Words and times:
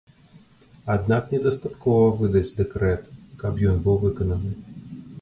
Аднак 0.93 1.27
недастаткова 1.35 2.09
выдаць 2.23 2.55
дэкрэт, 2.63 3.03
каб 3.45 3.65
ён 3.73 3.77
быў 3.89 4.05
выкананы. 4.09 4.51